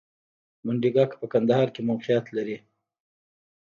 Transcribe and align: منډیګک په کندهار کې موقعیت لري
منډیګک 0.65 1.11
په 1.19 1.25
کندهار 1.33 1.67
کې 1.75 1.81
موقعیت 1.89 2.25
لري 2.37 2.57